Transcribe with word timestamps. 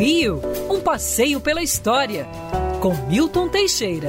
Rio, 0.00 0.40
um 0.70 0.80
passeio 0.80 1.42
pela 1.42 1.62
história, 1.62 2.26
com 2.80 2.94
Milton 3.06 3.50
Teixeira. 3.50 4.08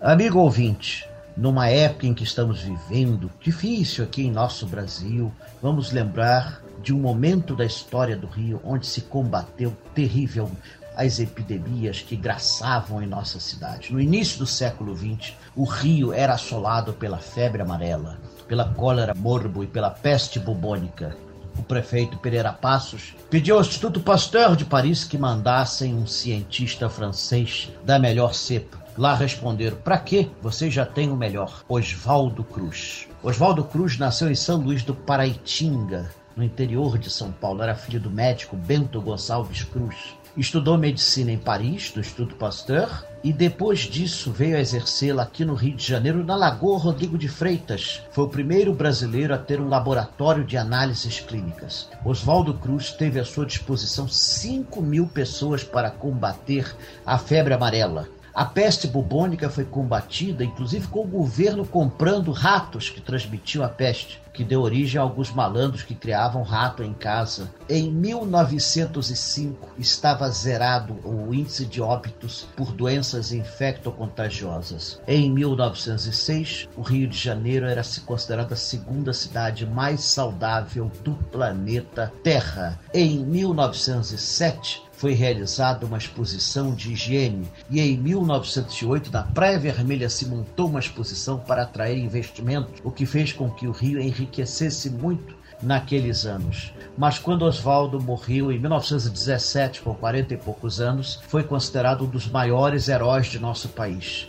Amigo 0.00 0.38
ouvinte, 0.38 1.06
numa 1.36 1.68
época 1.68 2.06
em 2.06 2.14
que 2.14 2.24
estamos 2.24 2.62
vivendo, 2.62 3.30
difícil 3.38 4.04
aqui 4.04 4.22
em 4.22 4.30
nosso 4.30 4.64
Brasil, 4.64 5.30
vamos 5.60 5.92
lembrar 5.92 6.62
de 6.82 6.94
um 6.94 6.98
momento 6.98 7.54
da 7.54 7.66
história 7.66 8.16
do 8.16 8.26
Rio 8.26 8.58
onde 8.64 8.86
se 8.86 9.02
combateu 9.02 9.76
terrível 9.94 10.50
as 10.96 11.20
epidemias 11.20 12.00
que 12.00 12.16
graçavam 12.16 13.02
em 13.02 13.06
nossa 13.06 13.38
cidade. 13.38 13.92
No 13.92 14.00
início 14.00 14.38
do 14.38 14.46
século 14.46 14.96
XX, 14.96 15.34
o 15.54 15.64
Rio 15.64 16.10
era 16.10 16.32
assolado 16.32 16.94
pela 16.94 17.18
febre 17.18 17.60
amarela, 17.60 18.16
pela 18.48 18.72
cólera 18.72 19.14
morbo 19.14 19.62
e 19.62 19.66
pela 19.66 19.90
peste 19.90 20.40
bubônica 20.40 21.14
o 21.58 21.62
prefeito 21.62 22.18
Pereira 22.18 22.52
Passos 22.52 23.14
pediu 23.30 23.56
ao 23.56 23.60
Instituto 23.60 24.00
Pasteur 24.00 24.56
de 24.56 24.64
Paris 24.64 25.04
que 25.04 25.18
mandassem 25.18 25.94
um 25.94 26.06
cientista 26.06 26.88
francês 26.88 27.70
da 27.84 27.98
melhor 27.98 28.34
cepa. 28.34 28.78
Lá 28.96 29.14
responderam: 29.14 29.76
para 29.76 29.98
quê? 29.98 30.28
Você 30.40 30.70
já 30.70 30.86
tem 30.86 31.10
o 31.10 31.16
melhor. 31.16 31.62
Oswaldo 31.68 32.42
Cruz. 32.42 33.06
Oswaldo 33.22 33.64
Cruz 33.64 33.98
nasceu 33.98 34.30
em 34.30 34.34
São 34.34 34.60
Luís 34.60 34.82
do 34.82 34.94
Paraitinga, 34.94 36.10
no 36.34 36.42
interior 36.42 36.98
de 36.98 37.10
São 37.10 37.30
Paulo. 37.30 37.62
Era 37.62 37.74
filho 37.74 38.00
do 38.00 38.10
médico 38.10 38.56
Bento 38.56 39.00
Gonçalves 39.00 39.64
Cruz. 39.64 40.16
Estudou 40.36 40.76
medicina 40.76 41.32
em 41.32 41.38
Paris, 41.38 41.92
no 41.94 42.02
Instituto 42.02 42.34
Pasteur, 42.34 43.06
e 43.24 43.32
depois 43.32 43.80
disso 43.80 44.30
veio 44.30 44.58
a 44.58 44.60
exercê-la 44.60 45.22
aqui 45.22 45.46
no 45.46 45.54
Rio 45.54 45.74
de 45.74 45.86
Janeiro, 45.86 46.22
na 46.22 46.36
Lagoa 46.36 46.78
Rodrigo 46.78 47.16
de 47.16 47.26
Freitas. 47.26 48.02
Foi 48.10 48.24
o 48.24 48.28
primeiro 48.28 48.74
brasileiro 48.74 49.32
a 49.32 49.38
ter 49.38 49.58
um 49.58 49.68
laboratório 49.68 50.44
de 50.44 50.58
análises 50.58 51.20
clínicas. 51.20 51.88
Oswaldo 52.04 52.52
Cruz 52.52 52.92
teve 52.92 53.18
à 53.18 53.24
sua 53.24 53.46
disposição 53.46 54.06
5 54.06 54.82
mil 54.82 55.06
pessoas 55.06 55.64
para 55.64 55.90
combater 55.90 56.70
a 57.04 57.16
febre 57.16 57.54
amarela. 57.54 58.06
A 58.36 58.44
peste 58.44 58.86
bubônica 58.86 59.48
foi 59.48 59.64
combatida, 59.64 60.44
inclusive 60.44 60.88
com 60.88 61.00
o 61.00 61.06
governo 61.06 61.64
comprando 61.66 62.30
ratos 62.32 62.90
que 62.90 63.00
transmitiam 63.00 63.64
a 63.64 63.68
peste, 63.70 64.20
que 64.30 64.44
deu 64.44 64.60
origem 64.60 65.00
a 65.00 65.02
alguns 65.02 65.32
malandros 65.32 65.82
que 65.82 65.94
criavam 65.94 66.42
rato 66.42 66.82
em 66.82 66.92
casa. 66.92 67.50
Em 67.66 67.90
1905 67.90 69.70
estava 69.78 70.28
zerado 70.28 70.98
o 71.02 71.32
índice 71.32 71.64
de 71.64 71.80
óbitos 71.80 72.46
por 72.54 72.72
doenças 72.72 73.32
infectocontagiosas. 73.32 75.00
Em 75.08 75.30
1906, 75.30 76.68
o 76.76 76.82
Rio 76.82 77.08
de 77.08 77.16
Janeiro 77.16 77.64
era 77.64 77.80
considerada 78.04 78.52
a 78.52 78.58
segunda 78.58 79.14
cidade 79.14 79.64
mais 79.64 80.02
saudável 80.02 80.92
do 81.02 81.14
planeta 81.32 82.12
Terra. 82.22 82.78
Em 82.92 83.24
1907, 83.24 84.82
foi 84.96 85.12
realizada 85.12 85.86
uma 85.86 85.98
exposição 85.98 86.74
de 86.74 86.92
higiene 86.92 87.46
e 87.70 87.80
em 87.80 87.96
1908 87.96 89.12
na 89.12 89.22
Praia 89.22 89.58
Vermelha 89.58 90.08
se 90.08 90.26
montou 90.26 90.68
uma 90.68 90.80
exposição 90.80 91.38
para 91.38 91.62
atrair 91.62 91.98
investimentos, 91.98 92.80
o 92.82 92.90
que 92.90 93.06
fez 93.06 93.32
com 93.32 93.50
que 93.50 93.66
o 93.66 93.72
Rio 93.72 94.00
enriquecesse 94.00 94.90
muito 94.90 95.34
naqueles 95.62 96.26
anos. 96.26 96.72
Mas 96.96 97.18
quando 97.18 97.42
Oswaldo 97.42 98.00
morreu 98.00 98.52
em 98.52 98.58
1917, 98.58 99.80
com 99.82 99.94
40 99.94 100.34
e 100.34 100.36
poucos 100.36 100.80
anos, 100.80 101.20
foi 101.28 101.42
considerado 101.42 102.04
um 102.04 102.08
dos 102.08 102.28
maiores 102.28 102.88
heróis 102.88 103.26
de 103.26 103.38
nosso 103.38 103.68
país. 103.70 104.28